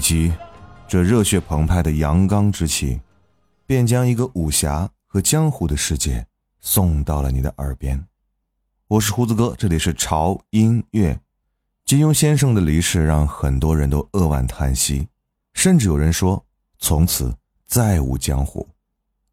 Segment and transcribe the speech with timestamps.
[0.08, 0.30] 及
[0.86, 3.00] 这热血澎湃的阳刚之气，
[3.66, 6.24] 便将一个武侠和江湖的世界
[6.60, 8.06] 送到了你的耳边。
[8.86, 11.18] 我是胡子哥，这里是潮音乐。
[11.84, 15.08] 金庸先生的离世让很多人都扼腕叹息，
[15.54, 16.40] 甚至有人说
[16.78, 17.36] 从此
[17.66, 18.64] 再无江湖。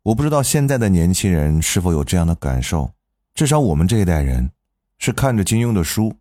[0.02, 2.90] 我不知道现在的年轻人是否有这样的感受，
[3.36, 4.50] 至少我们这一代人，
[4.98, 6.12] 是看着金庸的书，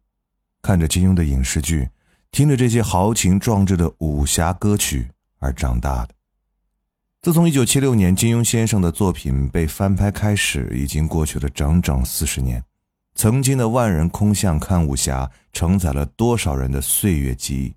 [0.61, 1.89] 看着金庸的影视剧。
[2.33, 5.07] 听着这些豪情壮志的武侠歌曲
[5.39, 6.15] 而长大的。
[7.21, 12.63] 自从一九七六年金庸先生的作品被翻拍开始，已经过去了整整四十年。
[13.15, 17.75] 曾经的万人空巷看武侠，承载了多少人的岁月记忆？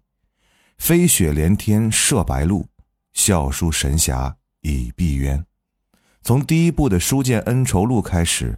[0.77, 2.65] 飞雪连天射白鹿，
[3.11, 5.43] 笑书神侠倚碧鸳。
[6.21, 8.57] 从第一部的《书剑恩仇录》开始，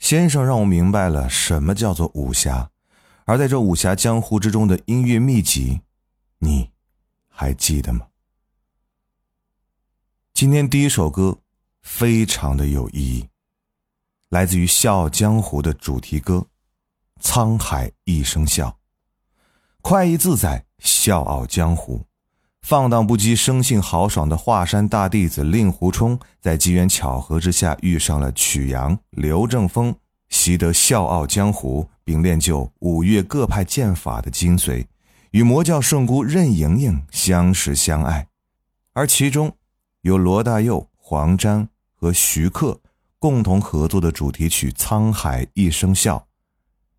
[0.00, 2.68] 先生让我明白了什么叫做武侠。
[3.26, 5.80] 而在这武侠江湖之中的音乐秘籍，
[6.38, 6.70] 你
[7.28, 8.06] 还记得吗？
[10.32, 11.36] 今天第一首歌
[11.82, 13.26] 非常的有意义，
[14.28, 16.46] 来自于《笑傲江湖》的主题歌
[17.22, 18.68] 《沧海一声笑》，
[19.82, 22.00] 快意自在，笑傲江湖。
[22.62, 29.94] 放荡不羁、生性豪爽的华山大弟子令狐冲，在机缘巧合之下遇上了曲阳刘正风，
[30.28, 31.82] 习得《笑傲江湖》。
[32.06, 34.86] 并练就五岳各派剑法的精髓，
[35.32, 38.28] 与魔教圣姑任盈盈相识相爱，
[38.94, 39.52] 而其中
[40.02, 42.80] 由罗大佑、黄沾和徐克
[43.18, 46.16] 共同合作的主题曲《沧海一声笑》，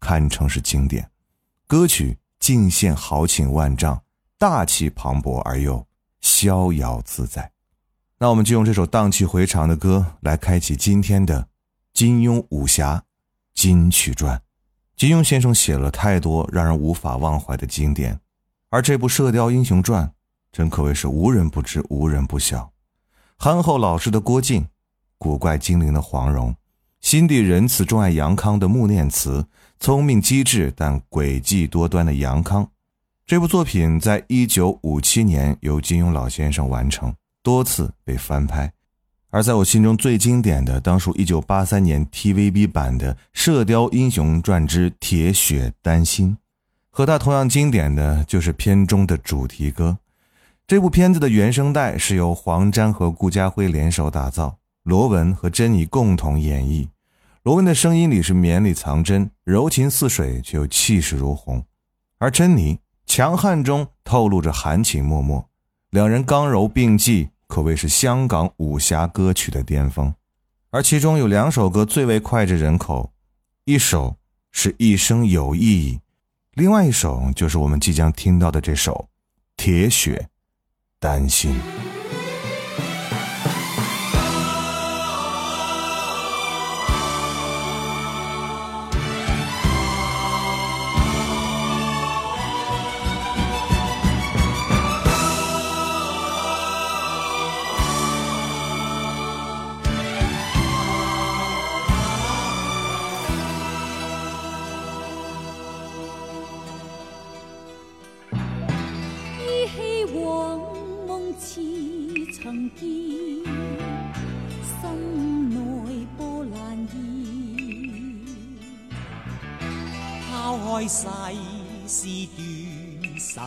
[0.02, 1.10] 堪称是经典，
[1.68, 4.04] 歌曲尽显豪情万丈、
[4.38, 5.88] 大气磅礴而又
[6.20, 7.50] 逍遥自在。
[8.18, 11.42] 那我们就用这首荡气回肠的歌来开启今天的
[11.94, 13.02] 《金庸武侠
[13.54, 14.38] 金曲传》。
[14.98, 18.20] 金庸先生写了太多让人无法忘怀的经典，
[18.72, 20.04] 而这部《射雕英雄传》
[20.52, 22.72] 真可谓是无人不知，无人不晓。
[23.38, 24.66] 憨厚老实的郭靖，
[25.20, 26.56] 古怪精灵的黄蓉，
[27.00, 29.46] 心地仁慈、钟爱杨康的穆念慈，
[29.80, 32.68] 聪明机智但诡计多端的杨康。
[33.28, 38.72] 这部作品在一九五七年由金庸老先生完成，多次被翻拍。
[39.30, 46.30] 而在我心中最经典的，当属1983年 TVB 版的《射雕英雄传之铁血丹心》，
[46.90, 49.98] 和它同样经典的就是片中的主题歌。
[50.66, 56.88] 这部片子的原声带是由黄沾和顾嘉辉联手打造，罗文和珍妮共同演绎。
[57.44, 61.60] 罗文的声音里是绵里藏针，柔情似水，却又气势如虹；
[62.20, 65.46] 而珍妮，强悍中透露着含情脉脉，
[65.90, 67.30] 两人刚柔并济。
[67.48, 70.14] 可谓是香港武侠歌曲的巅峰，
[70.70, 73.12] 而其中有两首歌最为脍炙人口，
[73.66, 74.16] 一首
[74.52, 76.00] 是一生有意义，
[76.54, 79.08] 另外一首就是我们即将听到的这首
[79.64, 80.28] 《铁血
[81.00, 81.54] 丹心》。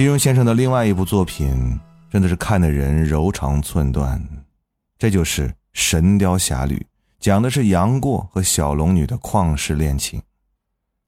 [0.00, 1.78] 金庸先生的另外一部作品，
[2.10, 4.18] 真的是看的人柔肠寸断，
[4.98, 6.76] 这就是《神雕侠侣》，
[7.20, 10.22] 讲的是杨过和小龙女的旷世恋情。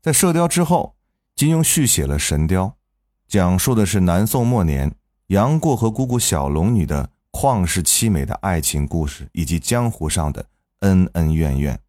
[0.03, 0.95] 在《射雕》之后，
[1.35, 2.65] 金庸续写了《神雕》，
[3.27, 4.95] 讲述的是南宋末年
[5.29, 10.45] 杨过和姑姑小龙女的旷世凄美的爱情故事，以及江湖上的
[10.81, 11.81] 恩恩怨怨。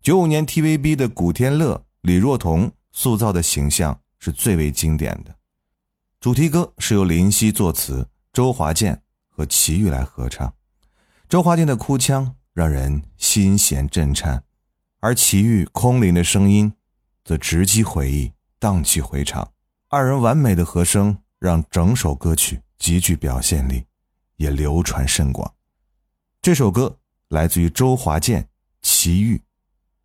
[0.00, 5.34] 九五年 TVB 的古天乐、李若彤塑造的形象是最为经典的。
[6.24, 10.54] 主题歌是由林夕作词，周华健和齐豫来合唱。
[11.28, 14.42] 周华健的哭腔让人心弦震颤，
[15.00, 16.72] 而齐豫空灵的声音
[17.26, 19.52] 则直击回忆，荡气回肠。
[19.90, 23.84] 二人完美的和声让整首歌曲极具表现力，
[24.36, 25.52] 也流传甚广。
[26.40, 28.48] 这首歌来自于周华健、
[28.80, 29.36] 齐豫，《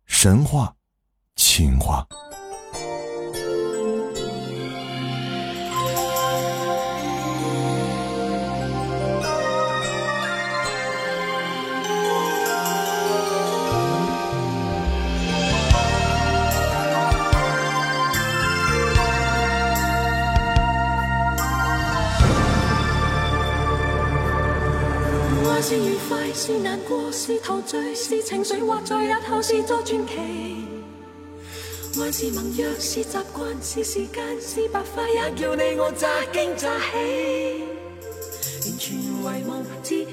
[0.04, 0.66] 神话》
[1.42, 2.06] 《情话》。
[26.42, 30.14] 是难过，是陶醉，是情绪或在日后，是作传奇。
[32.00, 37.64] 爱是盟约，是习惯，是时间，是白发，也叫你我乍惊乍喜。
[38.70, 40.06] 完全遗忘自己，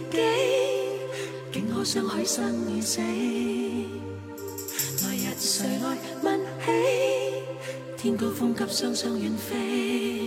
[1.53, 2.99] 竟可相许生与死。
[5.05, 7.37] 来日谁来问起？
[7.95, 10.26] 天高风急，双双远飞。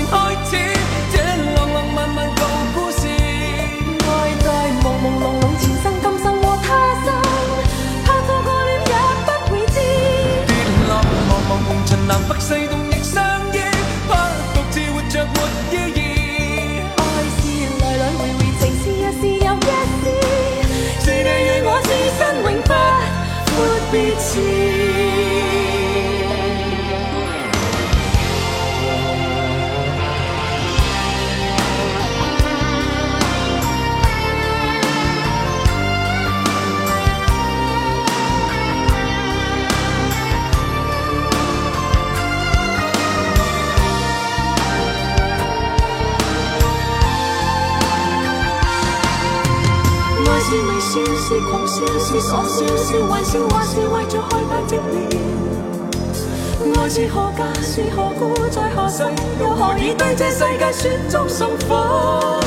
[57.80, 59.04] 是何故在何世，
[59.40, 62.40] 又何以对这世界雪中送火？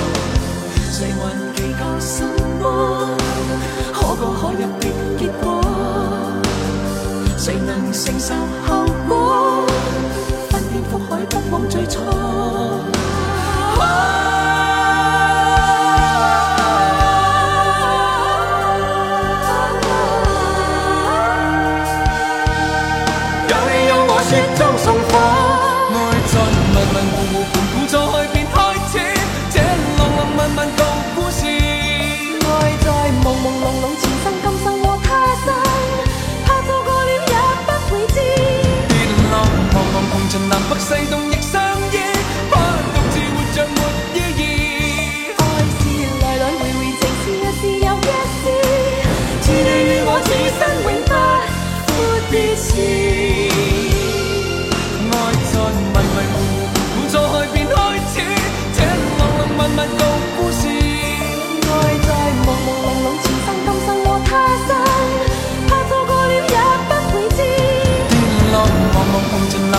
[0.90, 2.24] 谁还计较什
[2.60, 3.16] 么？
[3.92, 5.60] 可过可入的结果，
[7.38, 8.34] 谁能承受
[8.66, 9.19] 后果？
[69.48, 69.69] to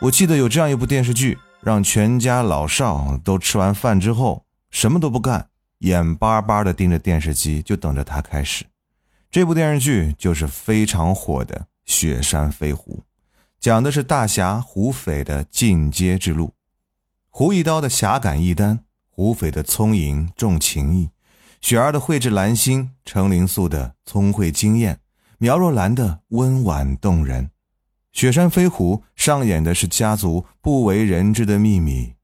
[0.00, 8.64] 我记得有这样一部电视剧，让全家老少都吃完饭之后什么都不干，眼巴巴地盯着电视机，就等着它开始。
[9.28, 13.00] 这部电视剧就是非常火的《雪山飞狐》，
[13.58, 16.52] 讲的是大侠胡斐的进阶之路，
[17.28, 18.78] 胡一刀的侠肝义胆，
[19.10, 21.08] 胡斐的聪颖重情义，
[21.60, 25.00] 雪儿的蕙质兰心，程灵素的聪慧惊艳，
[25.38, 27.50] 苗若兰的温婉动人。
[28.20, 32.14] 《雪山飞狐》上演的是家族不为人知的秘密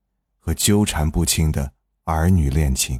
[0.40, 1.70] 和纠缠不清的
[2.02, 2.98] 儿女恋情，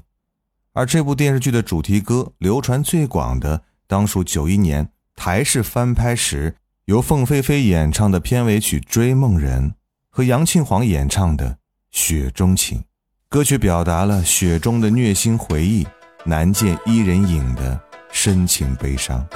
[0.75, 9.71] 而这部电视剧的主题歌流传最广的当属九一年台式翻拍时由凤飞飞演唱的片尾曲《追梦人》
[10.09, 11.51] 和杨庆煌演唱的
[11.91, 12.79] 《雪中情》。
[13.29, 15.85] 歌曲表达了雪中的虐心回忆，
[16.25, 17.81] 难见伊人影的
[18.13, 19.27] 深情悲伤。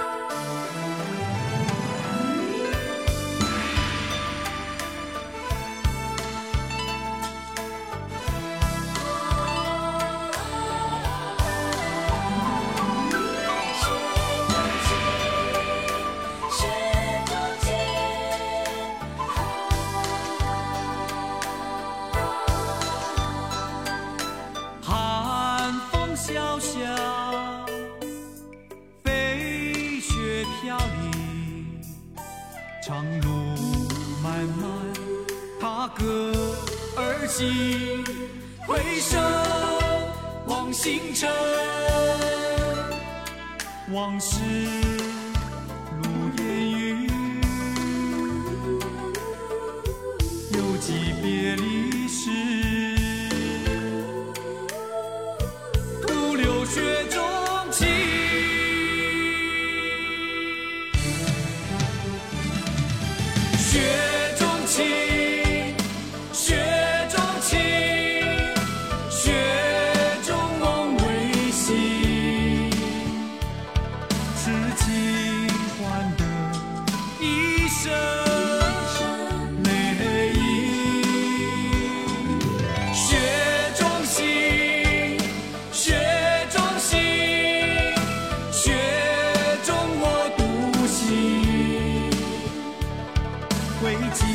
[93.89, 94.27] 会祭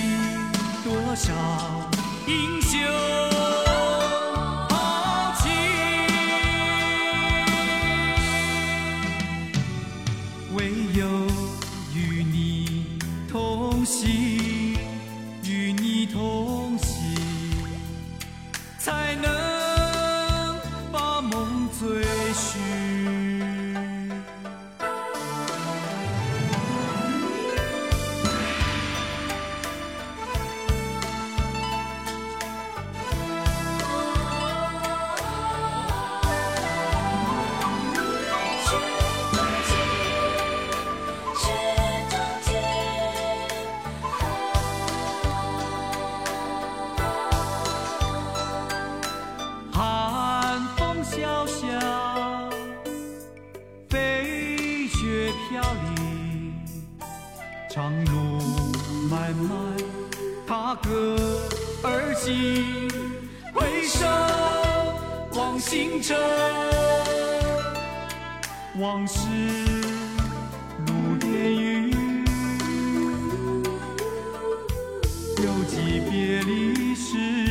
[0.83, 1.31] 多少
[2.27, 3.32] 英雄？
[75.85, 77.42] 离别离时。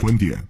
[0.00, 0.49] Buen día.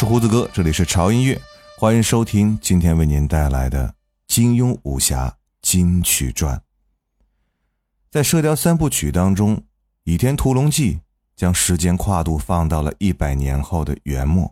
[0.00, 1.38] 是胡子哥，这里是潮音乐，
[1.76, 3.86] 欢迎收听今天为您带来的
[4.28, 6.56] 《金庸武侠金曲传》。
[8.10, 9.54] 在《射雕三部曲》当中，
[10.04, 10.94] 《倚天屠龙记》
[11.36, 14.50] 将时间跨度放到了一百年后的元末，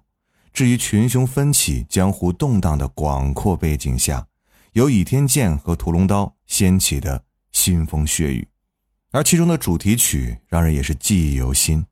[0.53, 4.27] 至于群雄纷起、江湖动荡的广阔背景下，
[4.75, 8.47] 由倚天剑和屠龙刀掀起的腥风血雨，
[9.13, 11.83] 而其中的主题曲让人也是记忆犹新。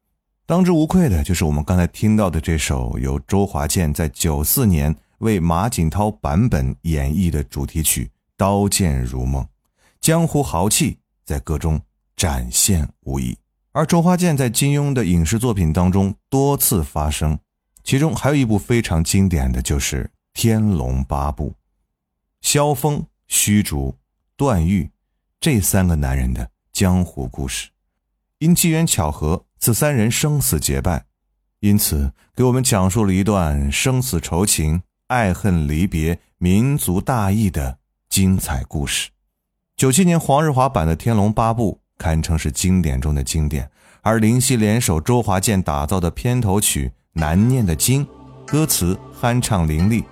[0.46, 8.04] 当之无愧的就是我们刚才听到的这首由周华健在九四年为马景涛版本演绎的主题曲
[8.37, 9.42] 《刀剑如梦》，
[10.00, 11.80] 江湖豪气在歌中
[12.14, 13.37] 展现无遗。
[13.72, 17.37] 而周华健在金庸的影视作品当中多次发声，
[17.82, 21.50] 其中还有一部非常经典的就是《天龙八部》，
[22.42, 23.92] 萧峰、虚竹、
[24.37, 24.88] 段誉
[25.40, 27.70] 这三个男人的江湖故事，
[28.38, 29.45] 因机缘巧合。
[29.59, 31.05] 此三人生死结拜，
[31.61, 39.09] 因此给我们讲述了一段生死酬情、爱恨离别、民族大义的精彩故事。
[39.77, 43.69] 九七年黄日华版的《天龙八部》堪称是经典中的经典，
[44.03, 48.07] 而林夕联手周华健打造的片头曲《难念的经》，
[48.47, 50.05] 歌词酣畅淋漓。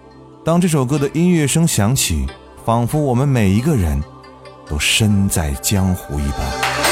[0.44, 2.26] 当这首歌的音乐声响起，
[2.64, 4.02] 仿佛我们每一个人
[4.66, 6.83] 都身在江湖一般。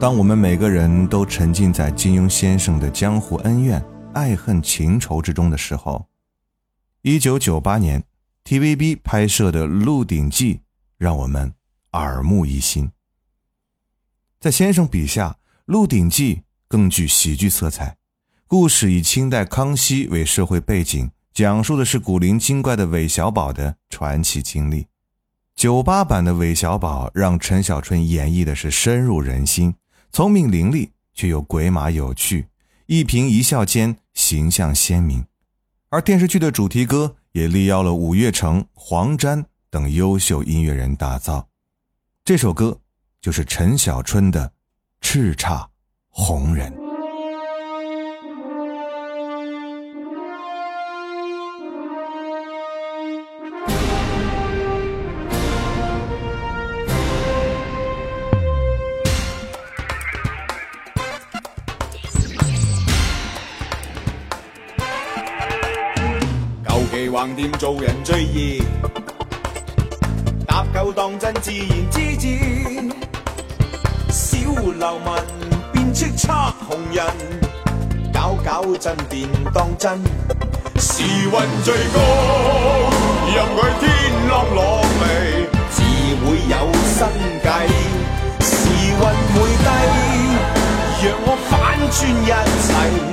[0.00, 3.84] 当我们每个人都沉浸在金庸先生的江湖恩怨、
[4.14, 6.08] 爱恨情仇之中的时候，
[7.02, 8.02] 一九九八年
[8.46, 10.54] TVB 拍摄的《鹿鼎记》
[10.96, 11.52] 让我们
[11.92, 12.90] 耳目一新。
[14.40, 15.36] 在先生笔下，
[15.66, 16.36] 《鹿鼎记》
[16.66, 17.98] 更具喜剧色彩，
[18.46, 24.86] 故事以清代康熙为社会背景，讲述的是古灵精怪的韦小宝的传奇经历。
[25.54, 29.74] 九八版的韦小宝让陈小春演绎的是深入人心。
[30.12, 32.48] 聪明伶俐，却又鬼马有趣，
[32.86, 35.24] 一颦一笑间形象鲜明。
[35.88, 41.46] 而电视剧的主题歌也力邀了五月城、黄沾等优秀音乐人打造，
[42.24, 42.80] 这首歌
[43.20, 44.52] 就是陈小春的
[45.06, 45.68] 《叱咤
[46.08, 46.70] 红人》。
[67.58, 68.62] 做人最易，
[70.46, 72.38] 搭救当真自然知至。
[74.10, 77.06] 小流民变叱咤红人，
[78.12, 79.98] 搞搞震便当真。
[80.78, 82.00] 时运最高，
[83.32, 85.82] 任佢天落落地，自
[86.20, 87.08] 会有新
[87.42, 87.74] 计。
[88.44, 89.88] 时运会低，
[91.04, 93.09] 让我反转一切。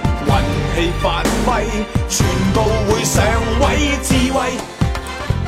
[0.76, 1.66] 气发挥，
[2.08, 3.24] 全部会上
[3.62, 4.52] 位，智慧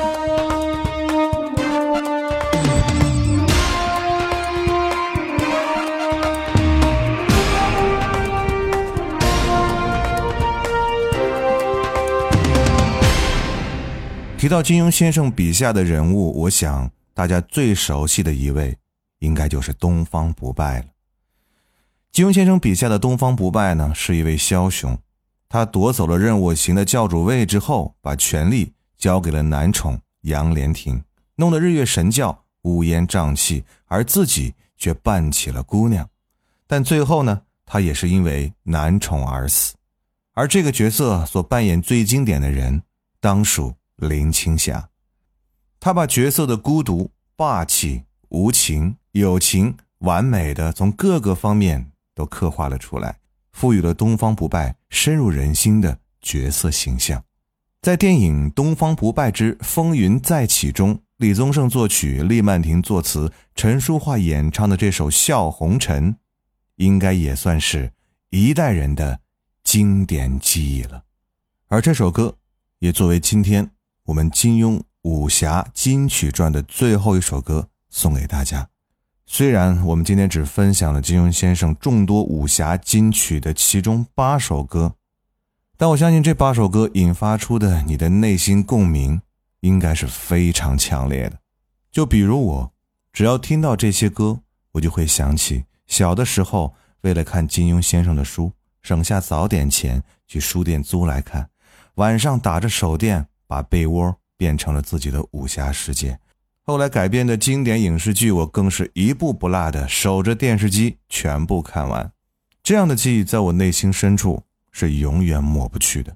[14.45, 18.77] 提到金庸先生笔下的人物，我想大家最熟悉的一位，
[19.17, 20.85] 应该就是东方不败了。
[22.11, 24.95] 金庸先生笔下的东方不败呢，是一位枭雄，
[25.49, 31.03] 他夺走了任我行的教主位置后，把权力交给了男宠杨莲亭，
[31.37, 36.07] 弄得日月神教乌烟瘴气，而自己却扮起了姑娘。
[36.67, 39.73] 但最后呢，他也是因为男宠而死。
[40.35, 42.83] 而这个角色所扮演最经典的人，
[43.19, 43.73] 当属。
[43.97, 44.89] 林青霞，
[45.79, 53.19] 她把角色的孤独、霸气、无情、友情，完美的从各个方面都刻画了出来，
[53.53, 57.23] 赋予了东方不败深入人心的角色形象。
[57.81, 66.13] 在电影《东方不败之风云再起》中，李宗盛作曲，厉曼婷作词，陈淑桦演唱的这首《笑红尘》，
[66.77, 67.93] 应该也算是
[68.31, 69.17] 一代人的
[69.63, 71.03] 经典记忆了。
[71.67, 72.35] 而这首歌
[72.79, 73.71] 也作为今天。
[74.05, 78.69] 我们金庸武侠金曲传的最后一首歌送给大家。
[79.25, 84.93] 虽然我们今天只分享了金庸先生众多武侠金曲的其中八首歌，
[85.75, 89.19] 但我相信这八首歌引发出的你的内心共鸣
[89.61, 91.39] 应该是非常强烈的。
[91.91, 92.71] 就比如我，
[93.11, 94.41] 只要听到这些歌，
[94.73, 98.51] 我就会想起小的时候为了看金庸先生的书，
[98.83, 101.49] 省下早点钱去书店租来看，
[101.95, 103.27] 晚上打着手电。
[103.47, 106.19] 把被窝变成了自己的武侠世界，
[106.63, 112.11] 后来改编的经典影视剧，我更是一部不落的守着电视机全部看完。
[112.63, 116.15] 这样的记忆在我内心深处是永远抹不去的。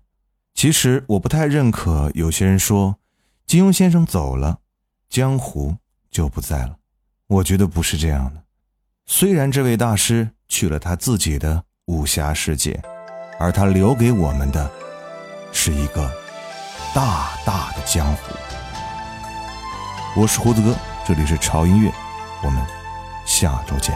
[0.55, 2.97] 其实我不太认可有些人说
[3.45, 4.59] 金庸先生走了，
[5.09, 5.75] 江湖
[6.09, 6.77] 就不在了。
[7.27, 8.43] 我觉得不是这样的。
[9.05, 12.79] 虽然这位大师去了他自己的武侠世界，
[13.39, 14.69] 而他留给我们的，
[15.53, 16.28] 是一个。
[16.93, 18.17] 大大的江湖，
[20.15, 20.73] 我是胡子哥，
[21.05, 21.91] 这里是潮音乐，
[22.43, 22.59] 我们
[23.25, 23.95] 下周见。